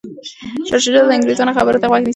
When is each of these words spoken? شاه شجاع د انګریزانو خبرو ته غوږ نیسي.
شاه 0.69 0.79
شجاع 0.83 1.03
د 1.07 1.11
انګریزانو 1.17 1.57
خبرو 1.57 1.81
ته 1.81 1.85
غوږ 1.89 2.01
نیسي. 2.01 2.09